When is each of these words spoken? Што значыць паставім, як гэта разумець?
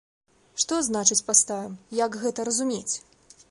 Што 0.63 0.79
значыць 0.87 1.19
паставім, 1.27 1.77
як 2.01 2.19
гэта 2.25 2.49
разумець? 2.53 2.95